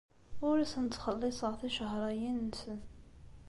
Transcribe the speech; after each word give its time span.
Ur 0.47 0.55
asen-ttxelliṣeɣ 0.63 1.53
ticehṛiyin-nsen. 1.59 2.79